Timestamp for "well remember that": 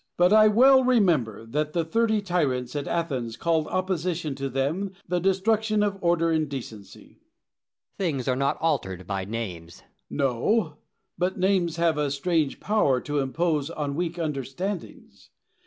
0.47-1.73